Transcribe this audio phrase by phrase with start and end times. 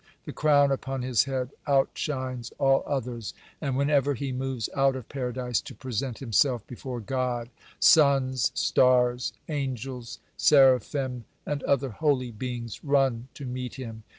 [0.25, 5.61] The crown upon his head outshines all others, and whenever he moves out of Paradise
[5.61, 13.45] to present himself before God, suns, stars, angels, seraphim, and other holy beings run to
[13.45, 14.01] meet him.